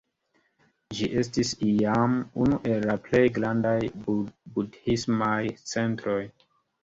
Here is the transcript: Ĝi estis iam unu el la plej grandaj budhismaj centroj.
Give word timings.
Ĝi 0.99 1.09
estis 1.23 1.49
iam 1.65 2.15
unu 2.45 2.57
el 2.71 2.87
la 2.91 2.95
plej 3.09 3.21
grandaj 3.37 3.75
budhismaj 4.57 5.41
centroj. 5.73 6.19